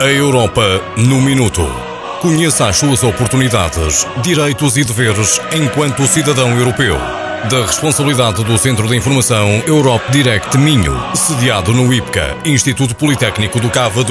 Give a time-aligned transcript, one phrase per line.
[0.00, 0.62] A Europa
[0.96, 1.68] no Minuto.
[2.20, 6.96] Conheça as suas oportunidades, direitos e deveres enquanto cidadão europeu.
[7.50, 13.66] Da responsabilidade do Centro de Informação Europe Direct Minho, sediado no IPCA, Instituto Politécnico do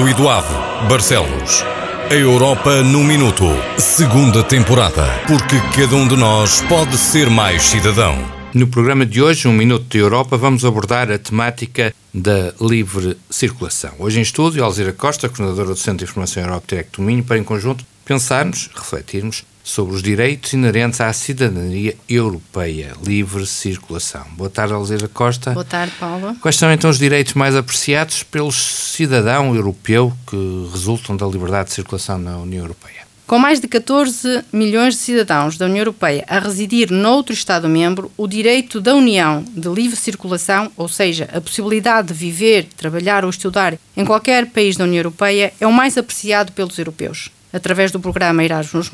[0.06, 0.54] e do Ave,
[0.90, 1.64] Barcelos.
[2.10, 3.46] A Europa no Minuto,
[3.78, 5.06] segunda temporada.
[5.26, 8.37] Porque cada um de nós pode ser mais cidadão.
[8.54, 13.92] No programa de hoje, Um Minuto de Europa, vamos abordar a temática da livre circulação.
[13.98, 17.36] Hoje em estúdio, Alzira Costa, coordenadora do Centro de Informação Europa Direct do Minho, para
[17.38, 24.24] em conjunto pensarmos, refletirmos sobre os direitos inerentes à cidadania europeia, livre circulação.
[24.32, 25.50] Boa tarde, Alzira Costa.
[25.50, 26.34] Boa tarde, Paulo.
[26.40, 31.74] Quais são então os direitos mais apreciados pelo cidadão europeu que resultam da liberdade de
[31.74, 33.07] circulação na União Europeia?
[33.28, 38.26] Com mais de 14 milhões de cidadãos da União Europeia a residir noutro Estado-membro, o
[38.26, 43.76] direito da União de livre circulação, ou seja, a possibilidade de viver, trabalhar ou estudar
[43.94, 47.28] em qualquer país da União Europeia, é o mais apreciado pelos europeus.
[47.52, 48.90] Através do programa Erasmus+,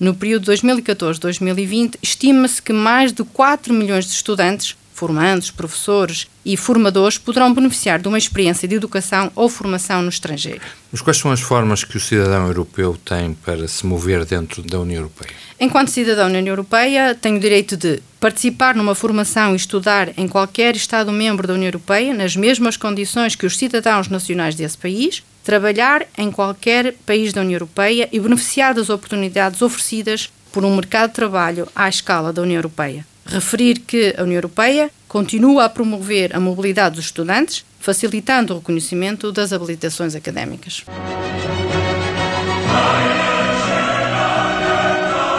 [0.00, 7.16] no período 2014-2020, estima-se que mais de 4 milhões de estudantes formandos, professores e formadores
[7.18, 10.60] poderão beneficiar de uma experiência de educação ou formação no estrangeiro.
[10.90, 14.80] Mas quais são as formas que o cidadão europeu tem para se mover dentro da
[14.80, 15.30] União Europeia?
[15.60, 20.26] Enquanto cidadão na União Europeia, tenho o direito de participar numa formação e estudar em
[20.26, 26.06] qualquer Estado-membro da União Europeia, nas mesmas condições que os cidadãos nacionais desse país, trabalhar
[26.16, 31.14] em qualquer país da União Europeia e beneficiar das oportunidades oferecidas por um mercado de
[31.14, 33.06] trabalho à escala da União Europeia.
[33.28, 39.30] Referir que a União Europeia continua a promover a mobilidade dos estudantes, facilitando o reconhecimento
[39.30, 40.84] das habilitações académicas.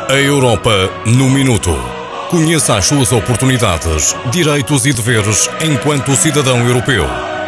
[0.08, 0.72] A Europa
[1.06, 1.76] no Minuto.
[2.30, 7.06] Conheça as suas oportunidades, direitos e deveres enquanto cidadão europeu.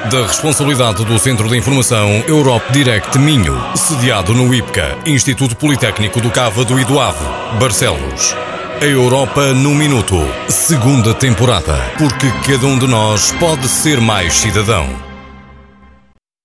[0.09, 6.31] Da responsabilidade do Centro de Informação Europe Direct Minho, sediado no IPCA, Instituto Politécnico do
[6.79, 8.35] e do Ave, Barcelos.
[8.81, 10.17] A Europa no Minuto,
[10.49, 11.75] segunda temporada.
[11.99, 15.10] Porque cada um de nós pode ser mais cidadão.